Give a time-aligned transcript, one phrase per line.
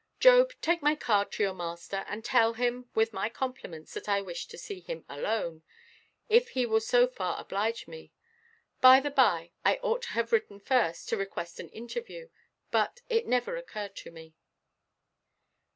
[0.19, 4.19] "Job, take my card to your master; and tell him, with my compliments, that I
[4.19, 5.61] wish to see him alone,
[6.27, 8.11] if he will so far oblige me.
[8.81, 12.29] By–the–by, I ought to have written first, to request an interview;
[12.71, 14.33] but it never occurred to me."